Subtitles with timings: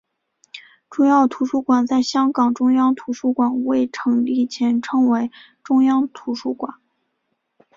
[0.89, 5.29] 主要图书馆在香港中央图书馆未成立前称为
[5.63, 6.73] 中央图书馆。